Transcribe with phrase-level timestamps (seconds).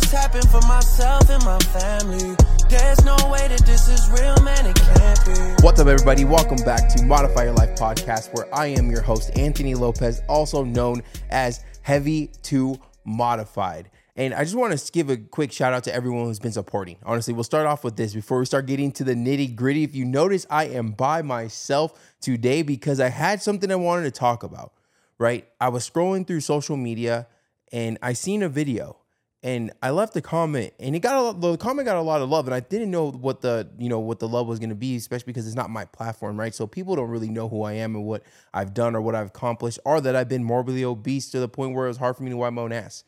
[0.00, 2.36] this happen for myself and my family.
[2.68, 5.64] There's no way that this is real, man, it can't be.
[5.64, 6.24] What's up, everybody?
[6.24, 10.64] Welcome back to Modify Your Life podcast, where I am your host, Anthony Lopez, also
[10.64, 13.90] known as Heavy to Modified.
[14.16, 16.96] And I just want to give a quick shout out to everyone who's been supporting.
[17.04, 19.82] Honestly, we'll start off with this before we start getting to the nitty gritty.
[19.82, 24.10] If you notice, I am by myself today because I had something I wanted to
[24.10, 24.72] talk about,
[25.18, 25.48] right?
[25.60, 27.28] I was scrolling through social media
[27.72, 28.99] and I seen a video
[29.42, 32.20] and I left a comment and it got a lot, the comment got a lot
[32.20, 34.68] of love and I didn't know what the you know what the love was going
[34.68, 37.62] to be especially because it's not my platform right so people don't really know who
[37.62, 40.84] I am and what I've done or what I've accomplished or that I've been morbidly
[40.84, 43.04] obese to the point where it was hard for me to wipe my own ass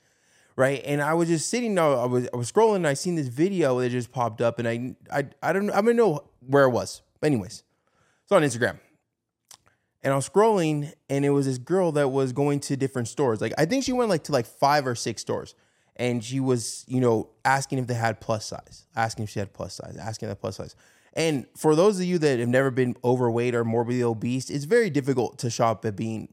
[0.57, 3.17] right and I was just sitting there I was I was scrolling and I seen
[3.17, 6.65] this video that just popped up and I I I don't I don't know where
[6.65, 7.63] it was but anyways
[8.23, 8.79] it's on Instagram
[10.03, 13.41] and I was scrolling and it was this girl that was going to different stores.
[13.41, 15.55] Like I think she went like to like five or six stores.
[15.97, 19.53] And she was, you know, asking if they had plus size, asking if she had
[19.53, 20.75] plus size, asking that plus size.
[21.15, 24.89] And for those of you that have never been overweight or morbidly obese, it's very
[24.89, 26.33] difficult to shop at being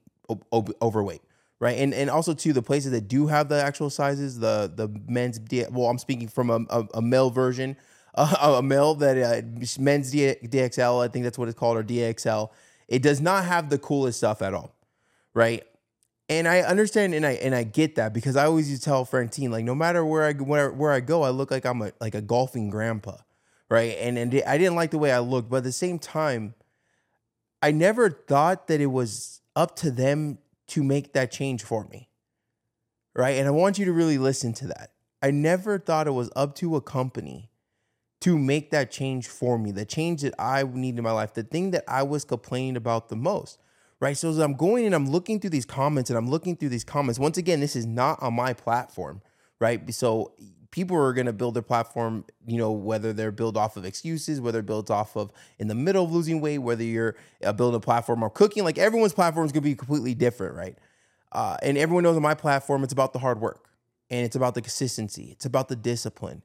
[0.54, 1.22] ob- overweight,
[1.60, 1.78] right?
[1.78, 5.40] And and also to the places that do have the actual sizes, the the men's
[5.70, 7.76] well, I'm speaking from a, a, a male version,
[8.16, 12.50] a male that uh, men's D- DXL, I think that's what it's called, or DXL
[12.90, 14.76] it does not have the coolest stuff at all,
[15.34, 15.64] right?
[16.30, 19.04] And I understand and I and I get that because I always used to tell
[19.04, 21.92] Francine like no matter where I where where I go I look like I'm a
[22.00, 23.18] like a golfing grandpa,
[23.68, 23.98] right?
[24.00, 26.54] And and I didn't like the way I looked, but at the same time,
[27.64, 32.10] I never thought that it was up to them to make that change for me,
[33.16, 33.38] right?
[33.38, 34.92] And I want you to really listen to that.
[35.22, 37.50] I never thought it was up to a company
[38.22, 41.44] to make that change for me, the change that I need in my life, the
[41.44, 43.58] thing that I was complaining about the most.
[44.02, 44.18] Right.
[44.18, 46.86] So as I'm going and I'm looking through these comments and I'm looking through these
[46.86, 49.22] comments, once again, this is not on my platform.
[49.60, 49.94] Right.
[49.94, 50.34] So
[50.72, 54.40] people are going to build their platform, you know, whether they're built off of excuses,
[54.40, 57.82] whether built off of in the middle of losing weight, whether you're uh, building a
[57.82, 60.56] platform or cooking, like everyone's platform is going to be completely different.
[60.56, 60.78] Right.
[61.32, 63.70] Uh, and everyone knows on my platform, it's about the hard work
[64.10, 66.42] and it's about the consistency, it's about the discipline.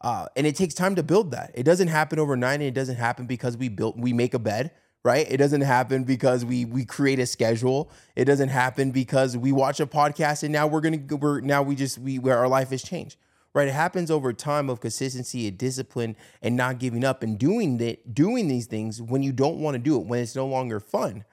[0.00, 1.50] Uh, and it takes time to build that.
[1.54, 4.72] It doesn't happen overnight, and it doesn't happen because we built we make a bed,
[5.06, 5.30] right?
[5.30, 7.92] It doesn't happen because we we create a schedule.
[8.16, 11.76] It doesn't happen because we watch a podcast and now we're gonna we're now we
[11.76, 13.16] just we where our life has changed,
[13.54, 13.68] right?
[13.68, 18.14] It happens over time of consistency and discipline and not giving up and doing that
[18.14, 21.24] doing these things when you don't want to do it when it's no longer fun,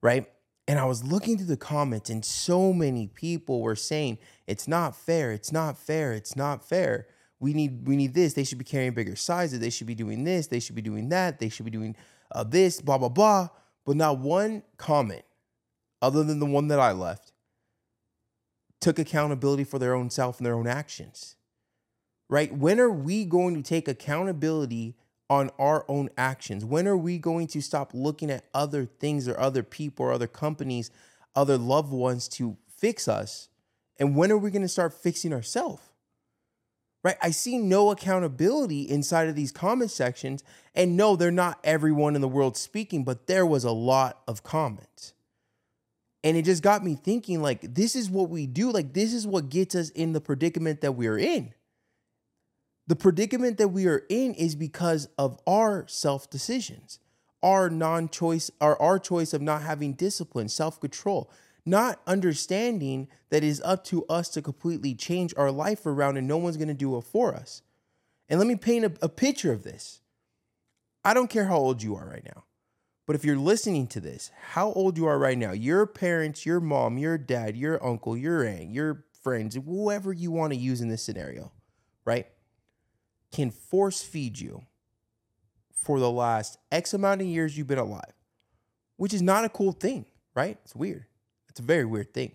[0.00, 0.26] right?
[0.66, 4.16] And I was looking through the comments, and so many people were saying
[4.46, 7.06] it's not fair, it's not fair, it's not fair
[7.42, 8.34] we need we need this.
[8.34, 9.60] They should be carrying bigger sizes.
[9.60, 10.46] They should be doing this.
[10.46, 11.38] They should be doing that.
[11.38, 11.96] They should be doing
[12.46, 12.80] this.
[12.80, 13.48] Blah blah blah.
[13.84, 15.24] But not one comment,
[16.02, 17.32] other than the one that I left,
[18.80, 21.36] took accountability for their own self and their own actions.
[22.28, 22.54] Right?
[22.54, 24.94] When are we going to take accountability
[25.28, 26.64] on our own actions?
[26.64, 30.26] When are we going to stop looking at other things or other people or other
[30.26, 30.90] companies,
[31.34, 33.48] other loved ones to fix us?
[33.98, 35.89] And when are we going to start fixing ourselves?
[37.02, 37.16] Right?
[37.22, 40.44] I see no accountability inside of these comment sections.
[40.74, 44.42] And no, they're not everyone in the world speaking, but there was a lot of
[44.42, 45.14] comments.
[46.22, 48.70] And it just got me thinking like, this is what we do.
[48.70, 51.54] Like, this is what gets us in the predicament that we're in.
[52.86, 56.98] The predicament that we are in is because of our self decisions,
[57.42, 61.30] our non choice, or our choice of not having discipline, self control
[61.64, 66.26] not understanding that it is up to us to completely change our life around and
[66.26, 67.62] no one's going to do it for us.
[68.28, 70.00] And let me paint a, a, picture of this.
[71.04, 72.44] I don't care how old you are right now,
[73.06, 76.60] but if you're listening to this, how old you are right now, your parents, your
[76.60, 80.88] mom, your dad, your uncle, your aunt, your friends, whoever you want to use in
[80.88, 81.52] this scenario,
[82.04, 82.26] right,
[83.32, 84.64] can force feed you
[85.72, 88.14] for the last X amount of years you've been alive,
[88.96, 90.04] which is not a cool thing,
[90.34, 90.58] right?
[90.64, 91.06] It's weird.
[91.60, 92.32] A very weird thing.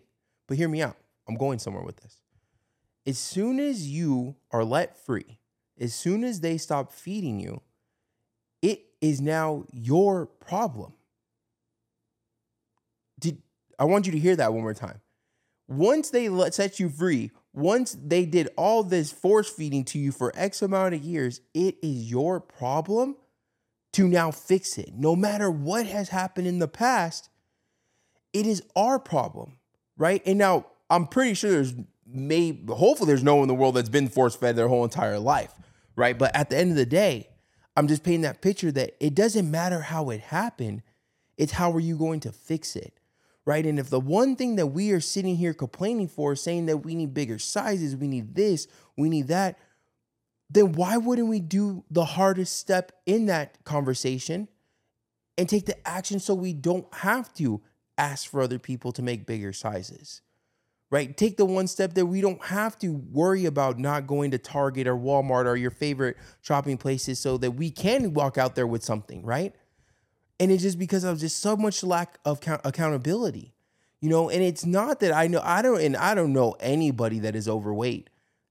[0.48, 0.98] But hear me out.
[1.28, 2.22] I'm going somewhere with this.
[3.08, 5.40] As soon as you are let free,
[5.80, 7.62] as soon as they stop feeding you,
[8.62, 10.94] it is now your problem.
[13.20, 13.42] Did
[13.80, 15.02] I want you to hear that one more time?
[15.68, 20.12] Once they let set you free, once they did all this force feeding to you
[20.12, 23.16] for X amount of years, it is your problem
[23.94, 24.94] to now fix it.
[24.96, 27.30] No matter what has happened in the past,
[28.36, 29.58] it is our problem,
[29.98, 30.22] right?
[30.26, 31.74] And now I'm pretty sure there's
[32.06, 35.18] may hopefully there's no one in the world that's been force fed their whole entire
[35.18, 35.54] life,
[35.96, 36.18] right?
[36.18, 37.30] But at the end of the day,
[37.78, 40.84] I'm just painting that picture that it doesn't matter how it happened,
[41.38, 43.00] it's how are you going to fix it,
[43.46, 43.66] right?
[43.66, 46.94] And if the one thing that we are sitting here complaining for, saying that we
[46.94, 48.68] need bigger sizes, we need this,
[48.98, 49.58] we need that,
[50.50, 54.50] then why wouldn't we do the hardest step in that conversation
[55.38, 57.62] and take the action so we don't have to
[57.98, 60.22] ask for other people to make bigger sizes?
[60.92, 61.16] Right?
[61.18, 64.88] Take the one step that we don't have to worry about not going to Target
[64.88, 68.84] or Walmart or your favorite shopping places so that we can walk out there with
[68.84, 69.54] something, right?
[70.40, 73.56] And it's just because of just so much lack of count- accountability,
[74.00, 74.30] you know.
[74.30, 77.50] And it's not that I know I don't, and I don't know anybody that is
[77.50, 78.10] overweight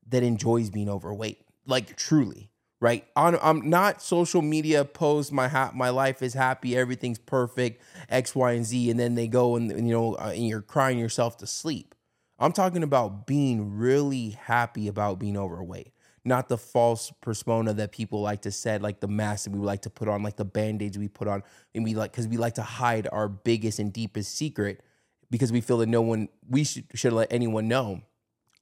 [0.08, 2.50] that enjoys being overweight, like truly,
[2.84, 3.06] right?
[3.16, 8.34] On, I'm not social media post my ha- my life is happy, everything's perfect, X,
[8.34, 11.38] Y, and Z, and then they go and, you know, uh, and you're crying yourself
[11.38, 11.94] to sleep.
[12.38, 15.92] I'm talking about being really happy about being overweight
[16.26, 19.82] not the false persona that people like to set, like the mask that we like
[19.82, 21.42] to put on, like the band-aids we put on,
[21.74, 24.82] and we like because we like to hide our biggest and deepest secret
[25.30, 28.02] because we feel that no one we should should let anyone know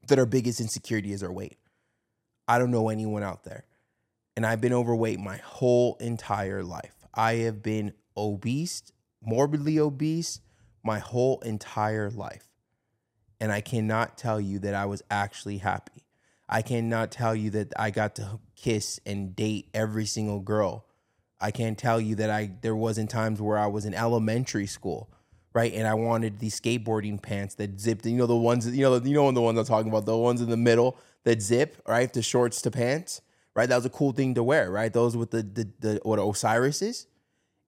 [0.09, 1.57] that our biggest insecurity is our weight.
[2.49, 3.65] I don't know anyone out there.
[4.37, 6.95] And I've been overweight my whole entire life.
[7.15, 8.93] I have been obese,
[9.23, 10.41] morbidly obese
[10.83, 12.49] my whole entire life.
[13.41, 16.07] And I cannot tell you that I was actually happy.
[16.49, 20.87] I cannot tell you that I got to kiss and date every single girl.
[21.41, 25.11] I can't tell you that I there wasn't times where I was in elementary school,
[25.55, 25.73] right?
[25.73, 29.15] And I wanted these skateboarding pants that zipped, you know, the ones you know, you
[29.15, 32.13] know the ones I'm talking about, the ones in the middle that zip, right?
[32.13, 33.23] The shorts to pants,
[33.55, 33.69] right?
[33.69, 34.93] That was a cool thing to wear, right?
[34.93, 37.07] Those with the the, the what Osiris's.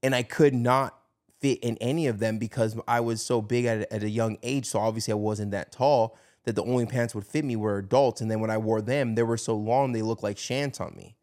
[0.03, 0.99] And I could not
[1.41, 4.67] fit in any of them because I was so big at, at a young age.
[4.67, 8.21] So obviously I wasn't that tall that the only pants would fit me were adults.
[8.21, 10.95] And then when I wore them, they were so long they looked like shants on
[10.97, 11.17] me.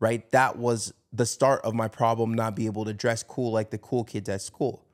[0.00, 0.28] Right?
[0.32, 3.78] That was the start of my problem not be able to dress cool like the
[3.78, 4.84] cool kids at school.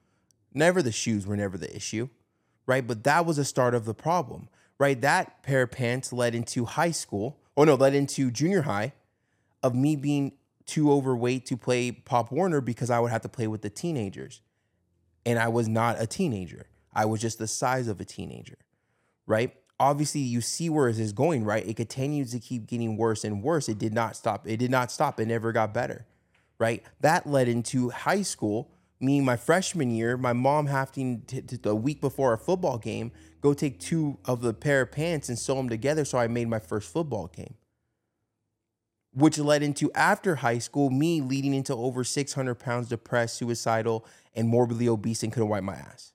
[0.52, 2.08] Never the shoes were never the issue.
[2.66, 2.86] Right?
[2.86, 4.48] But that was the start of the problem.
[4.78, 5.00] Right?
[5.00, 8.92] That pair of pants led into high school, or no, led into junior high
[9.62, 10.32] of me being
[10.64, 14.40] too overweight to play Pop Warner because I would have to play with the teenagers.
[15.26, 16.68] And I was not a teenager.
[16.94, 18.58] I was just the size of a teenager
[19.28, 19.54] right?
[19.78, 21.64] Obviously, you see where this is going, right?
[21.64, 23.68] It continues to keep getting worse and worse.
[23.68, 24.48] It did not stop.
[24.48, 25.20] It did not stop.
[25.20, 26.06] It never got better,
[26.58, 26.82] right?
[27.00, 28.70] That led into high school.
[29.00, 33.12] Me, my freshman year, my mom having to, to, the week before a football game
[33.40, 36.04] go take two of the pair of pants and sew them together.
[36.04, 37.54] So I made my first football game,
[39.12, 44.04] which led into after high school, me leading into over 600 pounds, depressed, suicidal,
[44.34, 46.12] and morbidly obese, and couldn't wipe my ass.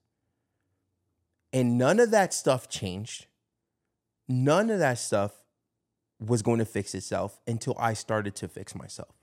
[1.54, 3.28] And none of that stuff changed.
[4.28, 5.44] None of that stuff
[6.20, 9.23] was going to fix itself until I started to fix myself.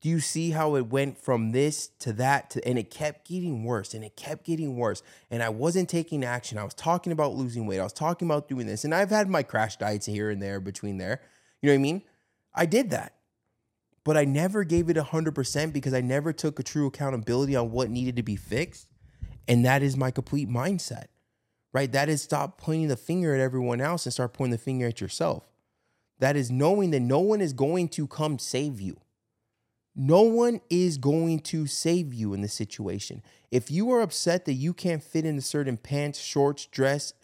[0.00, 3.64] Do you see how it went from this to that to and it kept getting
[3.64, 6.56] worse and it kept getting worse and I wasn't taking action.
[6.56, 7.80] I was talking about losing weight.
[7.80, 10.60] I was talking about doing this and I've had my crash diets here and there
[10.60, 11.20] between there.
[11.60, 12.02] You know what I mean?
[12.54, 13.14] I did that.
[14.04, 17.90] But I never gave it 100% because I never took a true accountability on what
[17.90, 18.86] needed to be fixed.
[19.48, 21.06] And that is my complete mindset,
[21.72, 21.90] right?
[21.90, 25.00] That is stop pointing the finger at everyone else and start pointing the finger at
[25.00, 25.44] yourself.
[26.20, 28.98] That is knowing that no one is going to come save you.
[30.00, 33.20] No one is going to save you in this situation.
[33.50, 37.14] If you are upset that you can't fit into certain pants, shorts, dress,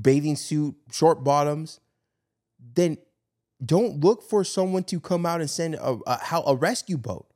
[0.00, 1.80] bathing suit, short bottoms,
[2.74, 2.98] then
[3.64, 7.26] don't look for someone to come out and send a, a, a rescue boat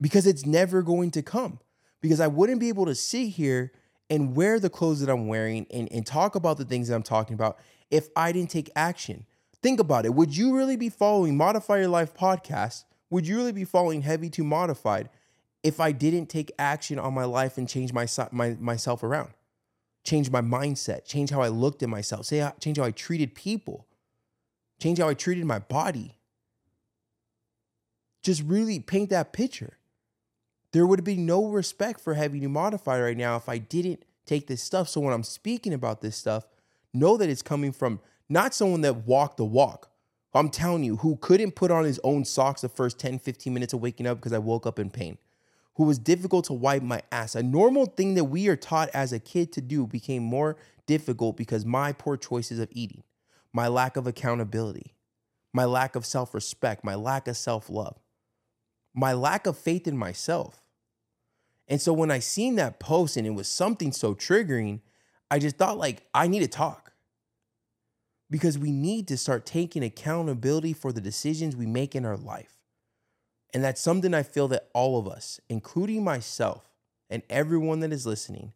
[0.00, 1.58] because it's never going to come
[2.00, 3.72] because I wouldn't be able to sit here
[4.08, 7.02] and wear the clothes that I'm wearing and, and talk about the things that I'm
[7.02, 7.58] talking about
[7.90, 9.26] if I didn't take action.
[9.66, 10.14] Think about it.
[10.14, 12.84] Would you really be following Modify Your Life podcast?
[13.10, 15.08] Would you really be following Heavy to Modified
[15.64, 19.30] if I didn't take action on my life and change my, my myself around?
[20.04, 23.34] Change my mindset, change how I looked at myself, say uh, change how I treated
[23.34, 23.88] people,
[24.80, 26.14] change how I treated my body.
[28.22, 29.78] Just really paint that picture.
[30.70, 34.46] There would be no respect for Heavy to Modified right now if I didn't take
[34.46, 34.88] this stuff.
[34.88, 36.46] So when I'm speaking about this stuff,
[36.94, 39.90] know that it's coming from not someone that walked the walk.
[40.36, 43.72] I'm telling you, who couldn't put on his own socks the first 10, 15 minutes
[43.72, 45.16] of waking up because I woke up in pain,
[45.76, 47.34] who was difficult to wipe my ass.
[47.34, 50.56] A normal thing that we are taught as a kid to do became more
[50.86, 53.02] difficult because my poor choices of eating,
[53.52, 54.94] my lack of accountability,
[55.54, 57.98] my lack of self respect, my lack of self love,
[58.94, 60.60] my lack of faith in myself.
[61.66, 64.80] And so when I seen that post and it was something so triggering,
[65.30, 66.85] I just thought like I need to talk.
[68.30, 72.56] Because we need to start taking accountability for the decisions we make in our life.
[73.54, 76.68] And that's something I feel that all of us, including myself,
[77.08, 78.52] and everyone that is listening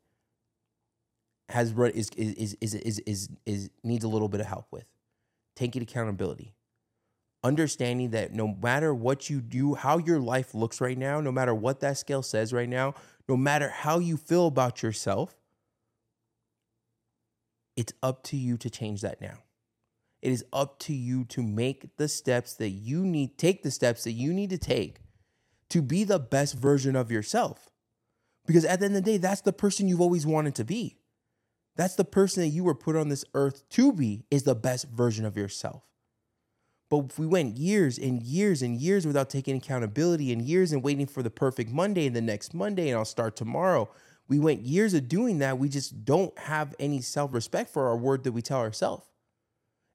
[1.49, 4.85] has is is is is is is, needs a little bit of help with.
[5.57, 6.55] Taking accountability.
[7.43, 11.55] Understanding that no matter what you do how your life looks right now no matter
[11.55, 12.95] what that scale says right now
[13.27, 15.35] no matter how you feel about yourself
[17.77, 19.39] it's up to you to change that now
[20.23, 24.05] it is up to you to make the steps that you need take the steps
[24.05, 25.01] that you need to take
[25.69, 27.71] to be the best version of yourself
[28.47, 31.01] because at the end of the day that's the person you've always wanted to be
[31.77, 34.89] that's the person that you were put on this earth to be, is the best
[34.91, 35.83] version of yourself.
[36.91, 40.83] But if we went years and years and years without taking accountability and years and
[40.83, 43.89] waiting for the perfect Monday and the next Monday and I'll start tomorrow,
[44.29, 45.59] we went years of doing that.
[45.59, 49.10] We just don't have any self respect for our word that we tell ourselves.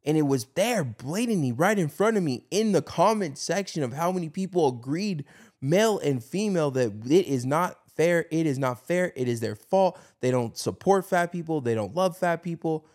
[0.05, 3.93] And it was there blatantly right in front of me in the comment section of
[3.93, 5.25] how many people agreed,
[5.61, 8.25] male and female, that it is not fair.
[8.31, 9.11] It is not fair.
[9.15, 9.99] It is their fault.
[10.21, 11.61] They don't support fat people.
[11.61, 12.85] They don't love fat people.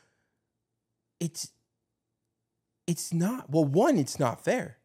[1.19, 1.51] It's
[2.87, 3.51] it's not.
[3.51, 4.79] Well, one, it's not fair.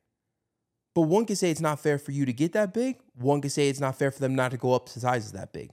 [0.94, 3.00] But one can say it's not fair for you to get that big.
[3.16, 5.54] One can say it's not fair for them not to go up to sizes that
[5.54, 5.72] big.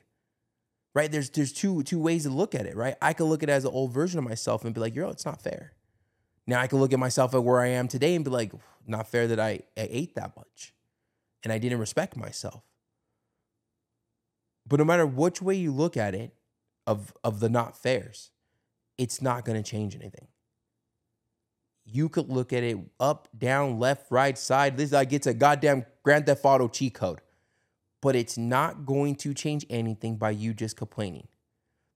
[0.95, 1.11] Right?
[1.11, 2.97] There's there's two two ways to look at it, right?
[3.01, 5.09] I could look at it as an old version of myself and be like, yo,
[5.09, 5.73] it's not fair.
[6.47, 8.53] Now I can look at myself at where I am today and be like,
[8.87, 10.75] not fair that I, I ate that much
[11.45, 12.63] and I didn't respect myself.
[14.67, 16.35] But no matter which way you look at it,
[16.87, 18.31] of of the not fairs,
[18.99, 20.29] it's not going to change anything.
[21.85, 24.77] You could look at it up, down, left, right, side.
[24.77, 27.21] This like it's a goddamn Grand Theft Auto cheat code,
[28.01, 31.29] but it's not going to change anything by you just complaining.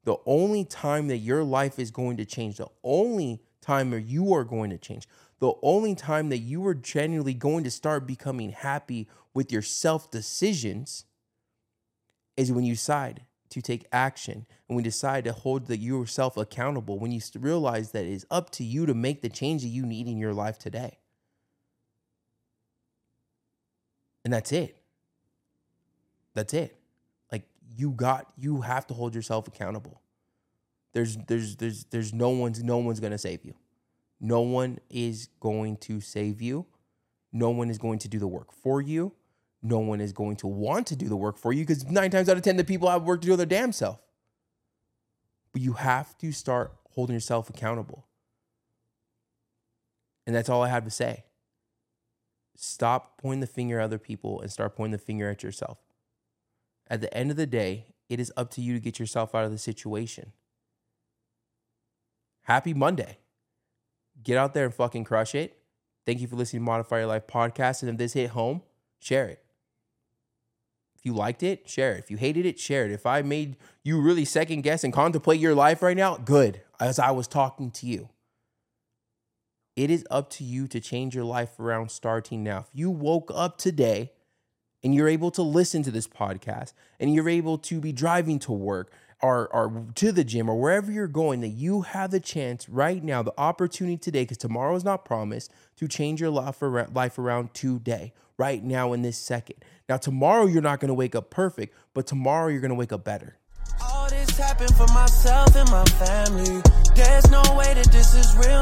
[0.05, 4.33] The only time that your life is going to change, the only time where you
[4.33, 5.07] are going to change,
[5.41, 10.11] the only time that you are genuinely going to start becoming happy with your self
[10.11, 11.05] decisions
[12.37, 16.37] is when you decide to take action and when you decide to hold the, yourself
[16.37, 19.69] accountable, when you realize that it is up to you to make the change that
[19.69, 20.99] you need in your life today.
[24.25, 24.77] And that's it.
[26.35, 26.77] That's it.
[27.31, 27.45] Like
[27.77, 30.03] you got you have to hold yourself accountable.
[30.97, 33.55] There's there's there's there's no one's no one's to save you.
[34.19, 36.67] No one is going to save you.
[37.33, 39.13] No one is going to do the work for you
[39.63, 42.29] no one is going to want to do the work for you because nine times
[42.29, 44.01] out of 10, the people have work to do their damn self.
[45.53, 48.07] But you have to start holding yourself accountable.
[50.27, 51.25] And that's all I have to say.
[52.57, 55.79] Stop pointing the finger at other people and start pointing the finger at yourself.
[56.89, 59.45] At the end of the day, it is up to you to get yourself out
[59.45, 60.33] of the situation.
[62.47, 63.19] Happy Monday.
[64.23, 65.59] Get out there and fucking crush it.
[66.07, 67.83] Thank you for listening to Modify Your Life podcast.
[67.83, 68.63] And if this hit home,
[69.01, 69.41] share it
[70.99, 72.01] If you liked it, share it.
[72.01, 72.93] If you hated it, share it.
[72.93, 76.99] If I made you really second guess and contemplate your life right now, good, as
[76.99, 78.11] I was talking to you.
[79.77, 82.61] It is up to you to change your life around starting now.
[82.61, 84.13] If you woke up today
[84.85, 88.53] and you're able to listen to this podcast and you're able to be driving to
[88.53, 92.69] work or, or to the gym or wherever you're going, that you have the chance
[92.69, 96.95] right now, the opportunity today, because tomorrow is not promised, to change your life around,
[96.95, 99.57] life around today, right now in this second.
[99.89, 102.93] Now, tomorrow you're not going to wake up perfect, but tomorrow you're going to wake
[102.93, 103.37] up better.
[103.83, 106.63] All this happened for myself and my family.
[106.95, 108.57] There's no way that this is real.